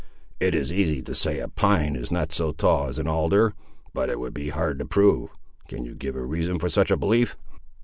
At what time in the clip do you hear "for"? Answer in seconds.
6.57-6.69